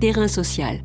[0.00, 0.78] Terrain social.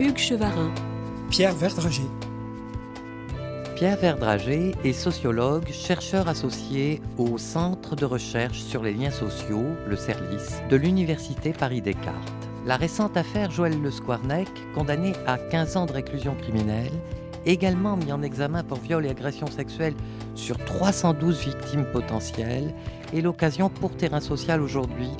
[0.00, 0.74] Hugues Chevarin.
[1.30, 2.02] Pierre Verdrager.
[3.76, 9.94] Pierre Verdrager est sociologue, chercheur associé au Centre de recherche sur les liens sociaux, le
[9.94, 12.48] CERLIS, de l'Université Paris-Descartes.
[12.66, 16.90] La récente affaire Joël Le Squarnec, condamné à 15 ans de réclusion criminelle,
[17.46, 19.94] également mis en examen pour viol et agression sexuelle
[20.40, 22.74] sur 312 victimes potentielles,
[23.14, 25.10] est l'occasion pour Terrain Social aujourd'hui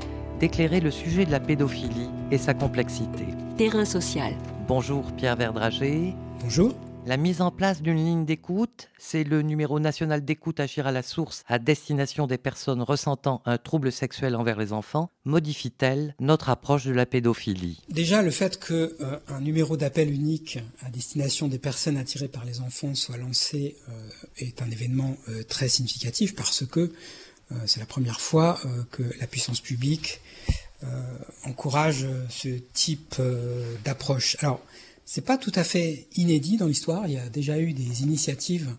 [0.40, 3.26] d'éclairer le sujet de la pédophilie et sa complexité.
[3.58, 4.32] Terrain social.
[4.66, 6.14] Bonjour Pierre Verdrager.
[6.42, 6.72] Bonjour.
[7.06, 11.02] La mise en place d'une ligne d'écoute, c'est le numéro national d'écoute Agir à la
[11.02, 16.84] source à destination des personnes ressentant un trouble sexuel envers les enfants, modifie-t-elle notre approche
[16.84, 21.96] de la pédophilie Déjà, le fait qu'un euh, numéro d'appel unique à destination des personnes
[21.96, 26.92] attirées par les enfants soit lancé euh, est un événement euh, très significatif parce que
[27.66, 28.60] c'est la première fois
[28.92, 30.20] que la puissance publique
[31.42, 33.16] encourage ce type
[33.84, 34.36] d'approche.
[35.12, 37.08] C'est pas tout à fait inédit dans l'histoire.
[37.08, 38.76] Il y a déjà eu des initiatives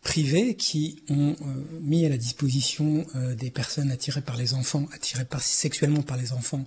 [0.00, 4.88] privées qui ont euh, mis à la disposition euh, des personnes attirées par les enfants,
[4.94, 6.64] attirées par, sexuellement par les enfants,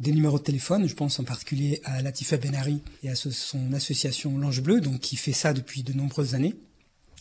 [0.00, 0.88] des numéros de téléphone.
[0.88, 5.14] Je pense en particulier à Latifa Benari et à son association L'Ange Bleu, donc qui
[5.14, 6.56] fait ça depuis de nombreuses années.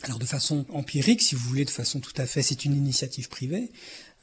[0.02, 3.30] Alors de façon empirique, si vous voulez, de façon tout à fait, c'est une initiative
[3.30, 3.69] privée,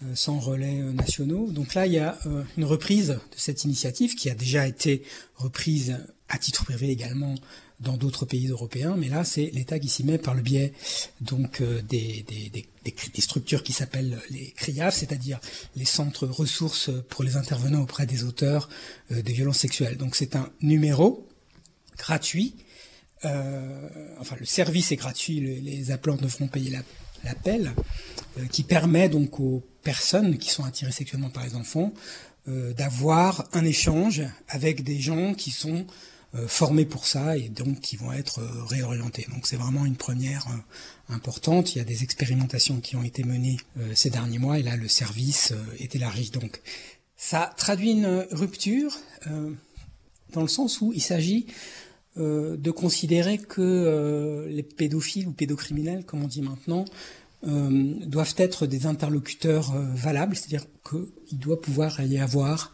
[0.02, 1.52] euh, sans relais nationaux.
[1.52, 2.18] Donc là, il y a
[2.56, 5.04] une reprise de cette initiative qui a déjà été
[5.36, 5.96] reprise
[6.34, 7.36] à titre privé également
[7.80, 10.72] dans d'autres pays européens, mais là c'est l'État qui s'y met par le biais
[11.20, 15.40] donc euh, des, des, structures qui s'appellent les CRIAF, c'est-à-dire
[15.76, 18.68] les centres ressources pour les intervenants auprès des auteurs
[19.12, 19.96] euh, de violences sexuelles.
[19.96, 21.26] Donc c'est un numéro
[21.98, 22.56] gratuit,
[23.24, 23.88] euh,
[24.20, 26.76] enfin le service est gratuit, les, appelants devront payer
[27.24, 27.72] l'appel,
[28.38, 31.92] euh, qui permet donc aux personnes qui sont attirées sexuellement par les enfants
[32.46, 35.86] d'avoir un échange avec des gens qui sont
[36.46, 39.26] formés pour ça et donc qui vont être euh, réorientés.
[39.32, 41.74] Donc c'est vraiment une première euh, importante.
[41.74, 43.58] Il y a des expérimentations qui ont été menées
[43.94, 46.30] ces derniers mois et là le service est élargi.
[46.30, 46.60] Donc
[47.16, 48.96] ça traduit une rupture
[50.32, 51.46] dans le sens où il s'agit
[52.16, 56.84] de considérer que les pédophiles ou pédocriminels, comme on dit maintenant,
[57.42, 62.72] doivent être des interlocuteurs valables, c'est-à-dire qu'il doit pouvoir y avoir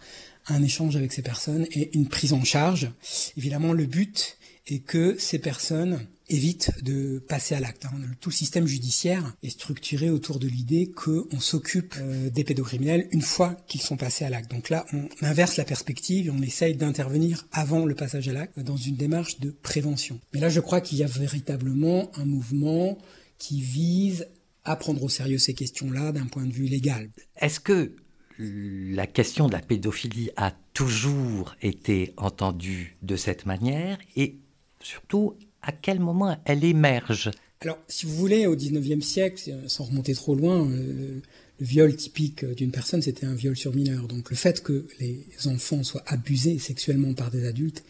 [0.49, 2.91] un échange avec ces personnes et une prise en charge.
[3.37, 7.87] Évidemment, le but est que ces personnes évitent de passer à l'acte.
[7.87, 7.93] Hein.
[8.21, 13.23] Tout le système judiciaire est structuré autour de l'idée qu'on s'occupe euh, des pédocriminels une
[13.23, 14.51] fois qu'ils sont passés à l'acte.
[14.51, 18.61] Donc là, on inverse la perspective et on essaye d'intervenir avant le passage à l'acte
[18.61, 20.21] dans une démarche de prévention.
[20.33, 22.97] Mais là, je crois qu'il y a véritablement un mouvement
[23.39, 24.29] qui vise
[24.65, 27.11] à prendre au sérieux ces questions-là d'un point de vue légal.
[27.41, 27.97] Est-ce que
[28.39, 34.37] la question de la pédophilie a toujours été entendue de cette manière et
[34.81, 37.31] surtout à quel moment elle émerge?
[37.61, 41.21] Alors, si vous voulez, au XIXe siècle, sans remonter trop loin, le,
[41.61, 44.09] viol typique d'une personne, c'était un viol sur mineur.
[44.09, 47.85] Donc le fait que les enfants soient abusés sexuellement par des adultes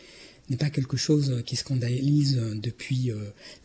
[0.49, 3.17] n'est pas quelque chose qui scandalise depuis euh,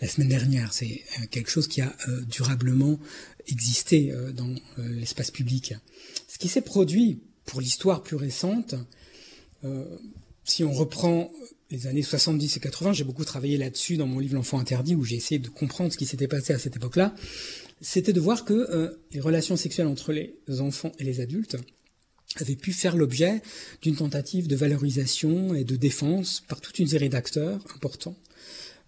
[0.01, 0.71] la semaine dernière.
[0.71, 2.99] C'est euh, quelque chose qui a euh, durablement
[3.47, 5.73] existé dans l'espace public.
[6.27, 8.75] Ce qui s'est produit pour l'histoire plus récente,
[9.63, 9.85] euh,
[10.43, 11.31] si on reprend
[11.71, 15.03] les années 70 et 80, j'ai beaucoup travaillé là-dessus dans mon livre L'enfant interdit, où
[15.03, 17.15] j'ai essayé de comprendre ce qui s'était passé à cette époque-là,
[17.81, 21.57] c'était de voir que euh, les relations sexuelles entre les enfants et les adultes
[22.39, 23.41] avaient pu faire l'objet
[23.81, 28.15] d'une tentative de valorisation et de défense par toute une série d'acteurs importants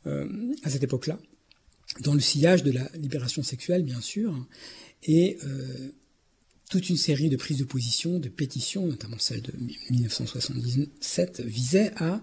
[0.05, 0.27] euh,
[0.63, 1.17] à cette époque-là,
[2.01, 4.33] dans le sillage de la libération sexuelle, bien sûr,
[5.03, 5.37] et
[6.69, 9.53] toute une série de prises de position, de pétitions, notamment celle de
[9.89, 12.21] 1977, visait à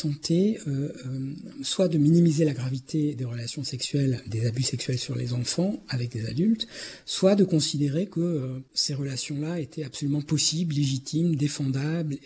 [0.00, 5.14] tenter euh, euh, soit de minimiser la gravité des relations sexuelles, des abus sexuels sur
[5.14, 6.66] les enfants avec des adultes,
[7.04, 12.16] soit de considérer que euh, ces relations-là étaient absolument possibles, légitimes, défendables,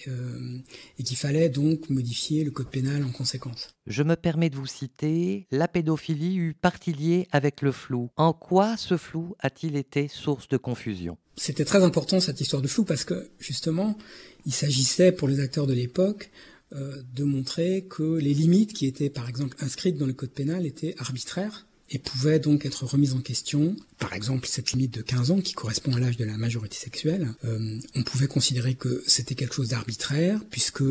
[0.98, 3.74] et qu'il fallait donc modifier le code pénal en conséquence.
[3.86, 8.10] Je me permets de vous citer, la pédophilie eut partie liée avec le flou.
[8.16, 11.18] En quoi ce flou a-t-il été source de confusion?
[11.36, 13.98] C'était très important cette histoire de flou parce que justement,
[14.46, 16.30] il s'agissait pour les acteurs de l'époque
[16.74, 20.94] de montrer que les limites qui étaient par exemple inscrites dans le code pénal étaient
[20.98, 23.76] arbitraires et pouvaient donc être remises en question.
[23.98, 27.34] Par exemple, cette limite de 15 ans qui correspond à l'âge de la majorité sexuelle,
[27.44, 30.82] euh, on pouvait considérer que c'était quelque chose d'arbitraire puisque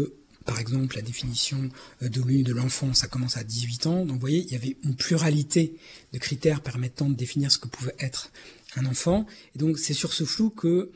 [0.45, 1.69] par exemple, la définition
[2.01, 4.05] de l'une de l'enfant, ça commence à 18 ans.
[4.05, 5.77] Donc vous voyez, il y avait une pluralité
[6.11, 8.29] de critères permettant de définir ce que pouvait être
[8.75, 9.25] un enfant.
[9.55, 10.91] Et donc c'est sur ce flou que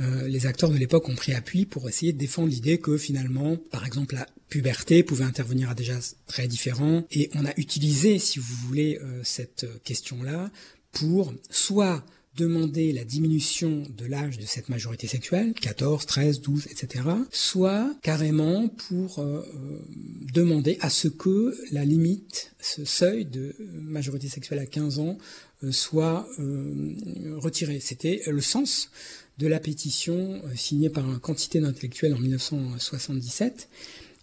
[0.00, 3.56] euh, les acteurs de l'époque ont pris appui pour essayer de défendre l'idée que finalement,
[3.70, 7.04] par exemple, la puberté pouvait intervenir à déjà très différents.
[7.10, 10.50] Et on a utilisé, si vous voulez, euh, cette question-là
[10.92, 12.04] pour soit
[12.36, 18.68] demander la diminution de l'âge de cette majorité sexuelle, 14, 13, 12, etc., soit carrément
[18.68, 19.42] pour euh,
[20.32, 25.18] demander à ce que la limite, ce seuil de majorité sexuelle à 15 ans,
[25.70, 26.26] soit
[27.36, 27.80] retiré.
[27.80, 28.90] C'était le sens
[29.40, 33.68] de la pétition euh, signée par une quantité d'intellectuels en 1977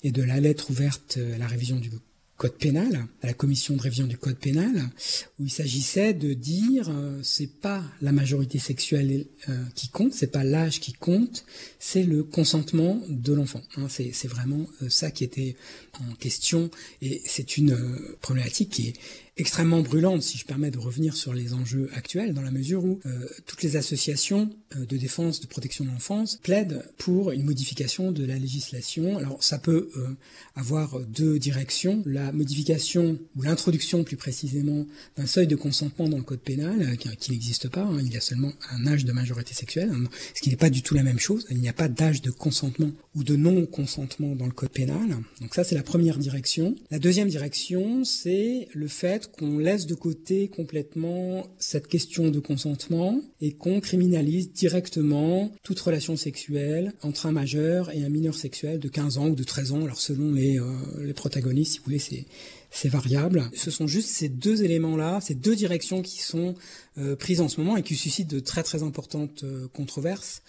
[0.04, 1.90] et de la lettre ouverte à la révision du
[2.38, 4.92] code pénal, à la commission de révision du code pénal,
[5.40, 10.32] où il s'agissait de dire euh, c'est pas la majorité sexuelle euh, qui compte, c'est
[10.32, 11.46] pas l'âge qui compte,
[11.80, 13.64] c'est le consentement de l'enfant.
[13.78, 15.56] Hein, c'est vraiment ça qui était
[16.00, 16.70] en question
[17.02, 17.76] et c'est une
[18.22, 18.94] problématique qui est
[19.38, 23.00] extrêmement brûlante, si je permets de revenir sur les enjeux actuels, dans la mesure où
[23.06, 28.12] euh, toutes les associations euh, de défense, de protection de l'enfance plaident pour une modification
[28.12, 29.18] de la législation.
[29.18, 30.08] Alors ça peut euh,
[30.56, 32.02] avoir deux directions.
[32.06, 34.86] La modification ou l'introduction plus précisément
[35.16, 37.84] d'un seuil de consentement dans le code pénal, qui, qui n'existe pas.
[37.84, 38.00] Hein.
[38.02, 40.82] il y a seulement un âge de majorité sexuelle, hein, ce qui n'est pas du
[40.82, 41.46] tout la même chose.
[41.52, 45.18] Il n'y a pas d'âge de consentement ou de non-consentement dans le code pénal.
[45.42, 46.76] Donc ça c'est la première direction.
[46.90, 53.22] La deuxième direction, c'est le fait qu'on laisse de côté complètement cette question de consentement
[53.42, 58.90] et qu'on criminalise directement toute relation sexuelle entre un majeur et un mineur sexuel de
[58.90, 59.84] 15 ans ou de 13 ans.
[59.84, 60.66] Alors selon les, euh,
[61.02, 62.26] les protagonistes, si vous voulez, c'est
[62.70, 63.50] c'est variable.
[63.54, 66.56] Ce sont juste ces deux éléments-là, ces deux directions qui sont
[66.98, 70.42] euh, prises en ce moment et qui suscitent de très très importantes euh, controverses.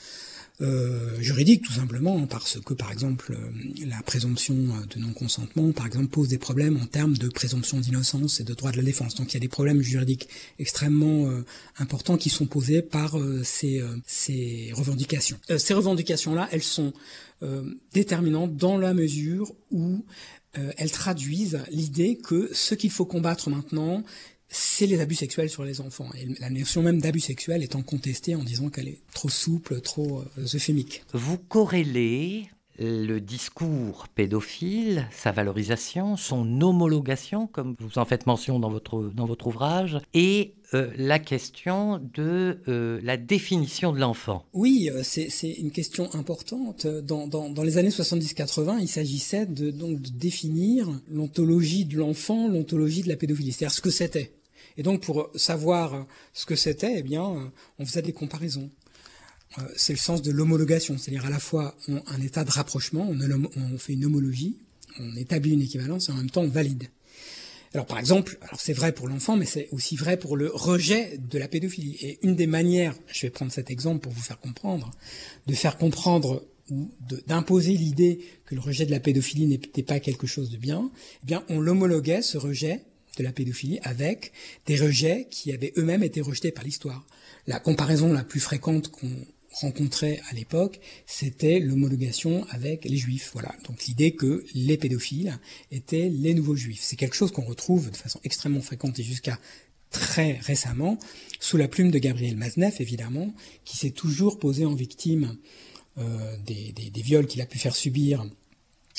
[0.61, 6.09] Euh, juridique tout simplement parce que par exemple euh, la présomption de non-consentement par exemple
[6.09, 9.15] pose des problèmes en termes de présomption d'innocence et de droit de la défense.
[9.15, 10.29] Donc il y a des problèmes juridiques
[10.59, 11.45] extrêmement euh,
[11.79, 15.39] importants qui sont posés par ces, ces revendications.
[15.59, 16.93] ces revendications-là, elles sont
[17.93, 20.05] déterminantes dans la mesure où
[20.55, 24.03] elles traduisent l'idée que ce qu'il faut combattre maintenant,
[24.49, 26.09] c'est les abus sexuels sur les enfants.
[26.19, 30.21] Et la notion même d'abus sexuel étant contestée en disant qu'elle est trop souple, trop
[30.21, 31.05] euh, euphémique.
[31.12, 32.49] Vous corrélez
[32.81, 39.27] le discours pédophile, sa valorisation, son homologation, comme vous en faites mention dans votre, dans
[39.27, 44.45] votre ouvrage, et euh, la question de euh, la définition de l'enfant.
[44.53, 46.87] Oui, c'est une question importante.
[46.87, 52.47] Dans, dans, dans les années 70-80, il s'agissait de, donc, de définir l'ontologie de l'enfant,
[52.47, 54.38] l'ontologie de la pédophilie, c'est-à-dire ce que c'était.
[54.79, 58.71] Et donc pour savoir ce que c'était, eh bien, on faisait des comparaisons.
[59.59, 63.79] Euh, c'est le sens de l'homologation, c'est-à-dire à la fois un état de rapprochement, on,
[63.79, 64.57] fait une homologie,
[64.99, 66.89] on établit une équivalence et en même temps on valide.
[67.75, 71.19] Alors par exemple, alors c'est vrai pour l'enfant, mais c'est aussi vrai pour le rejet
[71.19, 71.97] de la pédophilie.
[72.01, 74.91] Et une des manières, je vais prendre cet exemple pour vous faire comprendre,
[75.47, 76.91] de faire comprendre ou
[77.27, 80.91] d'imposer l'idée que le rejet de la pédophilie n'était pas quelque chose de bien,
[81.23, 82.83] eh bien on l'homologuait, ce rejet,
[83.19, 84.32] de la pédophilie avec
[84.67, 87.05] des rejets qui avaient eux-mêmes été rejetés par l'histoire.
[87.47, 89.11] La comparaison la plus fréquente qu'on
[89.53, 93.31] rencontrait à l'époque, c'était l'homologation avec les juifs.
[93.32, 93.55] Voilà.
[93.67, 95.38] Donc l'idée que les pédophiles
[95.70, 96.81] étaient les nouveaux juifs.
[96.82, 99.38] C'est quelque chose qu'on retrouve de façon extrêmement fréquente et jusqu'à
[99.91, 100.99] très récemment
[101.41, 103.33] sous la plume de Gabriel Maznev, évidemment,
[103.64, 105.38] qui s'est toujours posé en victime
[105.99, 108.26] euh, des, viols qu'il a pu faire subir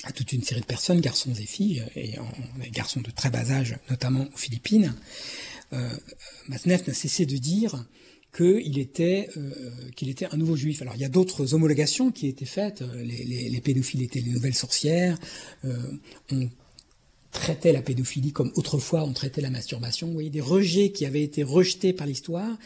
[0.03, 2.15] à toute une série de personnes, garçons et filles, et
[2.72, 4.94] garçons de très bas âge, notamment aux Philippines.
[5.74, 5.89] Euh,
[6.48, 7.86] Masneff n'a cessé de dire
[8.36, 9.51] qu'il était euh,
[9.96, 10.82] qu'il était un nouveau juif.
[10.82, 12.82] Alors il y a d'autres homologations qui étaient faites.
[12.82, 15.18] Les, les, les, pédophiles étaient les nouvelles sorcières.
[15.65, 15.77] Euh,
[17.31, 20.07] traitait la pédophilie comme autrefois on traitait la masturbation.
[20.07, 22.57] Vous voyez des rejets qui avaient été rejetés par l'histoire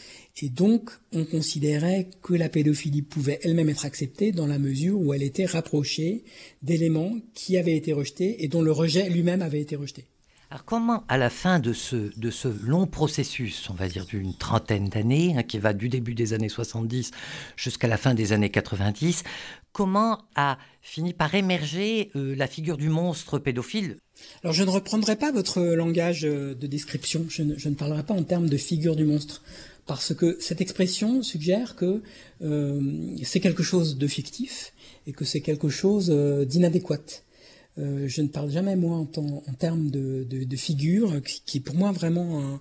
[0.41, 5.13] et donc, on considérait que la pédophilie pouvait elle-même être acceptée dans la mesure où
[5.13, 6.23] elle était rapprochée
[6.63, 10.07] d'éléments qui avaient été rejetés et dont le rejet lui-même avait été rejeté.
[10.49, 12.11] Alors comment, à la fin de ce,
[12.65, 16.49] long processus, on va dire d'une trentaine d'années, hein, qui va du début des années
[16.49, 17.11] 70
[17.55, 19.23] jusqu'à la fin des années 90,
[19.71, 23.97] comment a fini par émerger euh, la figure du monstre pédophile
[24.43, 28.23] Alors je ne reprendrai pas votre langage euh, de description, je ne, parlerai pas en
[28.23, 29.41] termes de figure du monstre
[29.85, 32.01] parce que cette expression suggère que
[32.41, 32.81] euh,
[33.23, 34.73] c'est quelque chose de fictif
[35.07, 37.23] et que c'est quelque chose euh, d'inadéquat.
[37.75, 42.59] Je ne parle jamais moi en, termes de, figure, qui est pour moi vraiment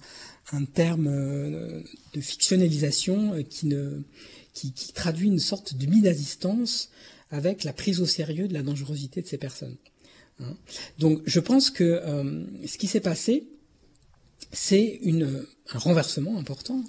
[0.52, 3.74] un, terme de fictionnalisation qui,
[4.94, 6.88] traduit une sorte de distance
[7.30, 9.76] avec la prise au sérieux de la dangerosité de ces personnes.
[10.40, 10.56] Hein.
[10.98, 13.48] Donc je pense que euh, ce qui s'est passé,
[14.52, 15.00] c'est
[15.72, 16.84] un renversement important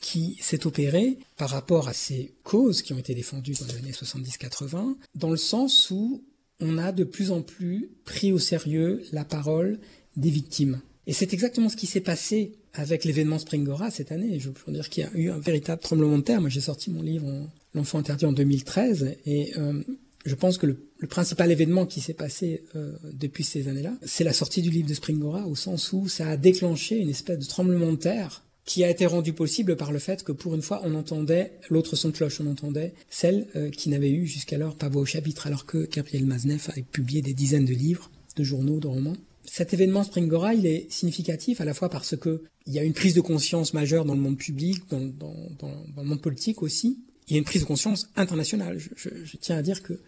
[0.00, 3.92] qui s'est opéré par rapport à ces causes qui ont été défendues dans les années
[3.92, 6.22] 70-80, dans le sens où
[6.60, 9.78] on a de plus en plus pris au sérieux la parole
[10.16, 10.80] des victimes.
[11.06, 14.38] Et c'est exactement ce qui s'est passé avec l'événement Springora cette année.
[14.40, 16.40] Je peux dire qu'il y a eu un véritable tremblement de terre.
[16.40, 17.26] Moi, j'ai sorti mon livre
[17.74, 19.82] L'enfant interdit en 2013 et euh,
[20.24, 20.78] je pense que le,
[21.08, 24.94] principal événement qui s'est passé euh, depuis ces années-là, c'est la sortie du livre de
[24.94, 28.88] Springora au sens où ça a déclenché une espèce de tremblement de terre qui a
[28.88, 32.14] été rendu possible par le fait que pour une fois on entendait l'autre son de
[32.14, 35.86] cloche, on entendait celle euh, qui n'avait eu jusqu'alors pas voix au chapitre, alors que
[35.86, 40.54] Gabriel Maznev a publié des dizaines de livres, de journaux, de romans cet événement Springora,
[40.54, 43.74] il est significatif à la fois parce que il y a une prise de conscience
[43.74, 46.98] majeure dans le monde public, dans, dans, dans, dans le monde politique aussi.
[47.28, 48.78] Il y a une prise de conscience internationale.
[48.78, 50.00] Je, je, je tiens à dire que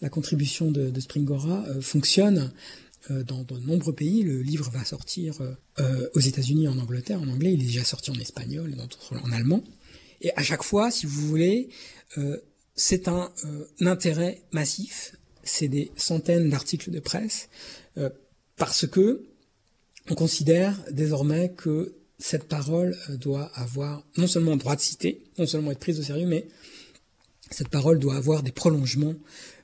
[0.00, 2.52] la contribution de, de Springora euh, fonctionne
[3.10, 4.22] euh, dans de nombreux pays.
[4.22, 5.40] Le livre va sortir
[5.78, 7.52] euh, aux États-Unis, en Angleterre, en anglais.
[7.52, 9.62] Il est déjà sorti en espagnol et en allemand.
[10.20, 11.68] Et à chaque fois, si vous voulez,
[12.74, 13.30] c'est un,
[13.80, 15.16] un, intérêt massif.
[15.42, 17.50] C'est des centaines d'articles de presse
[18.56, 19.26] parce que
[20.08, 25.46] on considère désormais que cette parole euh, doit avoir non seulement droit de citer, non
[25.46, 26.46] seulement être prise au sérieux, mais
[27.50, 29.14] cette parole doit avoir des prolongements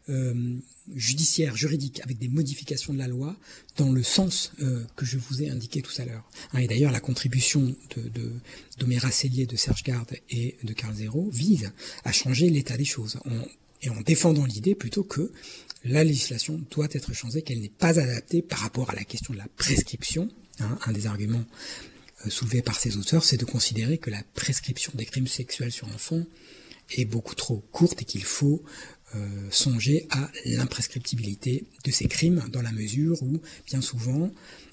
[0.09, 0.57] euh,
[0.95, 3.37] judiciaires, juridiques, avec des modifications de la loi
[3.76, 6.28] dans le sens euh, que je vous ai indiqué tout à l'heure.
[6.52, 8.33] Hein, et d'ailleurs, la contribution de, de
[8.78, 11.71] d'Oméra Cellier, de Serge Garde et de Carl Zéro vise
[12.04, 13.19] à changer l'état des choses,
[13.83, 15.33] et en défendant l'idée plutôt que
[15.85, 19.38] la législation doit être changée, qu'elle n'est pas adaptée par rapport à la question de
[19.38, 20.28] la prescription.
[20.61, 21.45] Hein, un des arguments
[22.27, 25.89] euh, soulevés par ces auteurs, c'est de considérer que la prescription des crimes sexuels sur
[25.89, 26.25] enfants
[26.97, 28.62] est beaucoup trop courte et qu'il faut
[29.15, 34.31] euh, songer à l'imprescriptibilité de ces crimes dans la mesure où, bien souvent,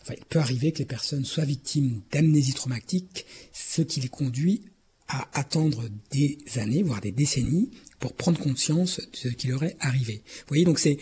[0.10, 4.62] il peut arriver que les personnes soient victimes d'amnésie traumatique, ce qui les conduit
[5.08, 9.76] à attendre des années, voire des décennies, pour prendre conscience de ce qui leur est
[9.80, 10.22] arrivé.
[10.26, 10.98] Vous voyez, donc c'est,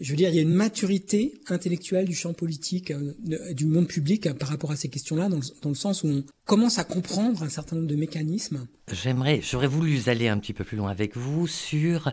[0.00, 3.86] je veux dire, il y a une maturité intellectuelle du champ politique, euh, du monde
[3.86, 7.42] public euh, par rapport à ces questions-là, dans, le sens où on commence à comprendre
[7.42, 8.66] un certain nombre de mécanismes.
[8.90, 12.12] J'aimerais, j'aurais voulu aller un petit peu plus loin avec vous sur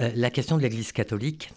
[0.00, 1.52] euh, la question de l'Église catholique,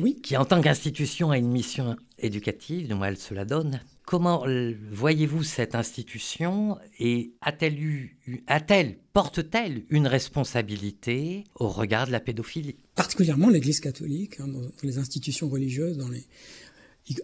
[0.00, 0.20] oui.
[0.20, 3.80] qui en tant qu'institution a une mission éducative, du moins elle se la donne.
[4.04, 4.44] Comment
[4.90, 12.76] voyez-vous cette institution et a-t-elle porte-t-elle une responsabilité au regard de la pédophilie?
[12.94, 16.26] Particulièrement l'Église catholique, hein, dans les institutions religieuses, dans les,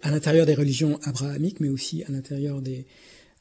[0.02, 2.60] à l'intérieur des religions abrahamiques, mais aussi à l'intérieur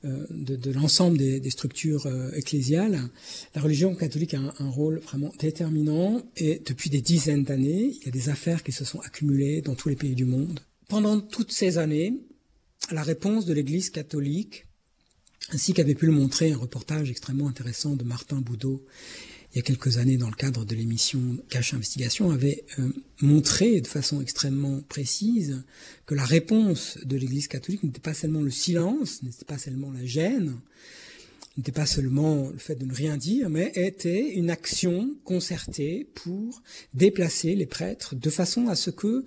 [0.05, 2.99] euh, de, l'ensemble des, structures euh, ecclésiales,
[3.55, 8.07] la religion catholique a un, rôle vraiment déterminant et depuis des dizaines d'années, il y
[8.07, 10.59] a des affaires qui se sont accumulées dans tous les pays du monde.
[10.87, 12.13] Pendant toutes ces années,
[12.91, 14.65] la réponse de l'Église catholique,
[15.49, 18.85] ainsi qu'avait pu le montrer un reportage extrêmement intéressant de Martin Boudot
[19.53, 22.91] il y a quelques années dans le cadre de l'émission Cache Investigation, avait euh,
[23.21, 25.63] montré de façon extrêmement précise
[26.05, 30.05] que la réponse de l'Église catholique n'était pas seulement le silence, n'était pas seulement la
[30.05, 30.59] gêne,
[31.57, 36.61] n'était pas seulement le fait de ne rien dire, mais était une action concertée pour
[36.93, 39.25] déplacer les prêtres de façon à ce que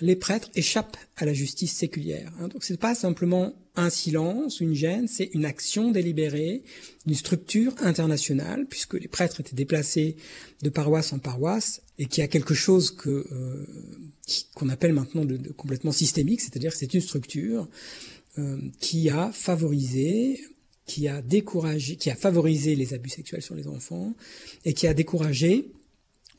[0.00, 2.32] les prêtres échappent à la justice séculière.
[2.40, 2.48] Hein.
[2.48, 6.62] Donc c'est pas simplement un silence, une gêne, c'est une action délibérée
[7.06, 10.16] d'une structure internationale, puisque les prêtres étaient déplacés
[10.62, 13.66] de paroisse en paroisse, et qui a quelque chose que euh,
[14.54, 17.68] qu'on appelle maintenant de, complètement systémique, c'est-à-dire que c'est une structure
[18.38, 20.40] euh, qui a favorisé
[20.86, 24.14] qui a découragé, qui a favorisé les abus sexuels sur les enfants
[24.64, 25.70] et qui a découragé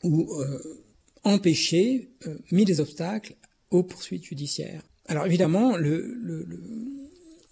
[0.02, 0.82] ou euh,
[1.24, 3.34] empêché, euh, mis des obstacles
[3.70, 4.82] aux poursuites judiciaires.
[5.06, 5.76] Alors évidemment,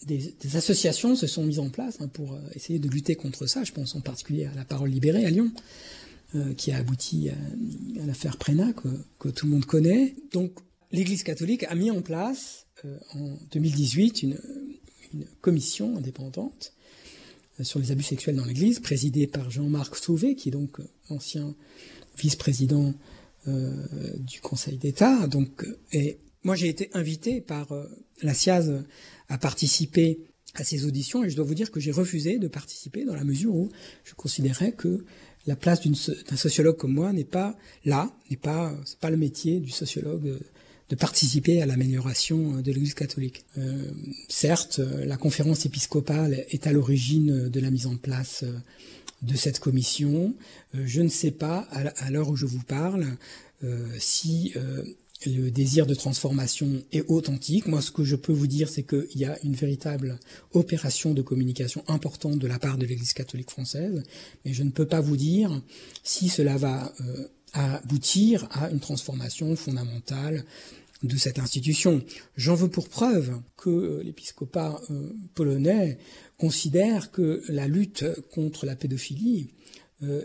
[0.07, 3.65] des, associations se sont mises en place hein, pour euh, essayer de lutter contre ça.
[3.65, 5.51] Je pense en particulier à la Parole libérée à Lyon,
[6.57, 7.35] qui a abouti à,
[8.07, 10.17] l'affaire Prénat que, tout le monde connaît.
[10.33, 10.59] Donc
[10.91, 12.67] l'Église catholique a mis en place
[13.15, 14.37] en 2018 une,
[15.41, 16.73] commission indépendante
[17.63, 21.55] sur les abus sexuels dans l'Église, présidée par Jean-Marc Sauvé, qui est donc euh, ancien
[22.19, 22.95] vice-président
[23.47, 23.87] euh,
[24.19, 25.27] du Conseil d'État.
[25.27, 27.87] Donc, et moi, j'ai été invité par euh,
[28.23, 28.85] la SIAZ
[29.29, 30.21] à participer
[30.55, 33.25] à ces auditions et je dois vous dire que j'ai refusé de participer dans la
[33.25, 33.71] mesure où
[34.05, 35.05] je considérais que
[35.47, 39.61] la place d'un sociologue comme moi n'est pas là, n'est pas, c'est pas le métier
[39.61, 40.41] du sociologue euh,
[40.95, 43.45] participer à l'amélioration de l'Église catholique.
[43.59, 43.91] Euh,
[44.29, 48.45] certes, la conférence épiscopale est à l'origine de la mise en place
[49.23, 50.35] de cette commission.
[50.75, 53.07] je ne sais pas, à l'heure où je vous parle,
[53.99, 54.53] si
[55.27, 57.67] le désir de transformation est authentique.
[57.67, 60.19] Moi, ce que je peux vous dire, c'est qu'il y a une véritable
[60.53, 64.03] opération de communication importante de la part de l'Église catholique française,
[64.45, 65.63] mais je ne peux pas vous dire
[66.03, 70.45] si cela va euh, aboutir à une transformation fondamentale
[71.07, 72.03] de cette institution.
[72.37, 75.99] J'en veux pour preuve que euh, l'épiscopat euh, polonais
[76.39, 79.49] considère que la lutte contre la pédophilie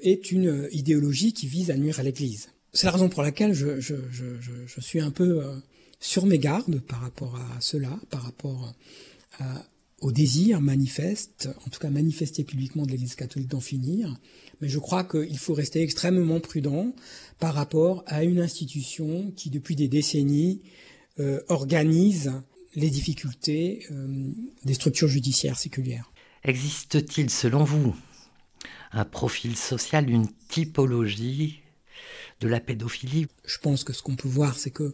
[0.01, 2.50] est une idéologie qui vise à nuire à l'Église.
[2.74, 3.79] C'est la raison pour laquelle je,
[4.79, 5.55] suis un peu euh,
[6.00, 8.74] sur mes gardes par rapport à cela, par rapport
[9.39, 9.65] à,
[10.01, 14.18] au désir manifeste, en tout cas manifesté publiquement de l'Église catholique d'en finir.
[14.62, 16.94] Mais je crois qu'il faut rester extrêmement prudent
[17.39, 20.62] par rapport à une institution qui, depuis des décennies,
[21.20, 22.32] euh, organise
[22.75, 24.32] les difficultés euh,
[24.63, 26.12] des structures judiciaires séculières.
[26.44, 27.96] Existe-t-il, selon vous,
[28.91, 31.62] un profil social, une typologie
[32.39, 33.27] de la pédophilie.
[33.46, 34.93] Je pense que ce qu'on peut voir, c'est que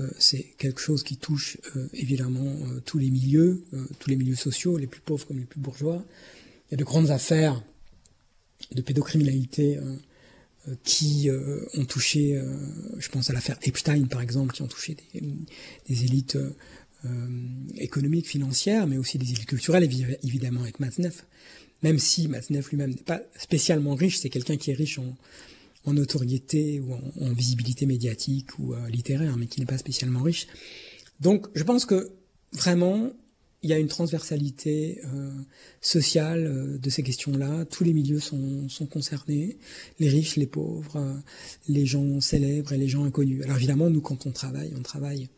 [0.00, 3.64] euh, c'est quelque chose qui touche euh, évidemment euh, tous les milieux,
[3.98, 6.04] tous les milieux sociaux, les plus pauvres comme les plus bourgeois.
[6.68, 7.62] Il y a de grandes affaires
[8.70, 9.78] de pédocriminalité
[10.84, 11.28] qui
[11.74, 12.40] ont touché,
[12.96, 16.38] je pense à l'affaire Epstein par exemple, qui ont touché des, élites
[17.74, 19.84] économiques, financières, mais aussi des élites culturelles,
[20.22, 21.26] évidemment avec Matzneff.
[21.82, 25.14] Même si Matzneff lui-même n'est pas spécialement riche, c'est quelqu'un qui est riche en,
[25.84, 30.46] en notoriété ou en, visibilité médiatique ou euh, littéraire, mais qui n'est pas spécialement riche.
[31.20, 32.12] Donc je pense que
[32.52, 33.10] vraiment,
[33.62, 35.30] il y a une transversalité euh,
[35.80, 37.64] sociale euh, de ces questions-là.
[37.64, 39.58] Tous les milieux sont, concernés,
[39.98, 41.22] les riches, les pauvres,
[41.68, 43.42] les gens célèbres et les gens inconnus.
[43.44, 45.28] Alors évidemment, nous, quand on travaille, on travaille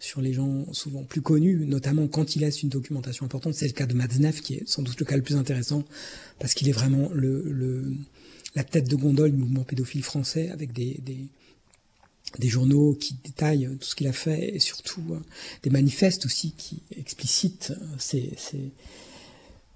[0.00, 3.54] sur les gens souvent plus connus, notamment quand il laisse une documentation importante.
[3.54, 5.84] C'est le cas de Matzneff, qui est sans doute le cas le plus intéressant,
[6.38, 7.92] parce qu'il est vraiment le, le
[8.54, 11.28] la tête de gondole du mouvement pédophile français avec des,
[12.42, 15.18] journaux qui détaillent tout ce qu'il a fait et surtout euh,
[15.62, 18.34] des manifestes aussi qui explicitent euh, ces,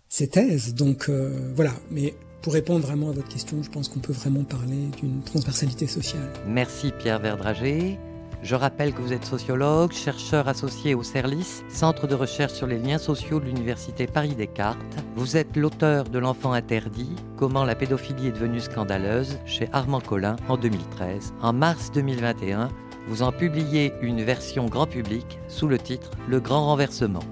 [0.08, 0.74] ces, thèses.
[0.74, 4.44] Donc euh, voilà, mais pour répondre vraiment à votre question, je pense qu'on peut vraiment
[4.44, 6.32] parler d'une transversalité sociale.
[6.46, 7.98] Merci Pierre Verdrager.
[8.42, 12.78] Je rappelle que vous êtes sociologue, chercheur associé au CERLIS, Centre de recherche sur les
[12.78, 14.78] liens sociaux de l'Université Paris-Descartes.
[15.14, 20.34] Vous êtes l'auteur de L'enfant interdit, comment la pédophilie est devenue scandaleuse, chez Armand Collin
[20.48, 21.34] en 2013.
[21.40, 22.68] En mars 2021,
[23.06, 27.22] vous en publiez une version grand public sous le titre Le grand renversement.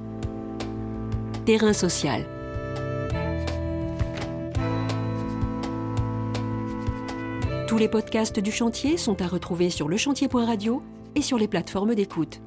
[1.44, 2.24] Terrain social.
[7.66, 10.82] Tous les podcasts du chantier sont à retrouver sur lechantier.radio
[11.14, 12.40] et sur les plateformes d'écoute.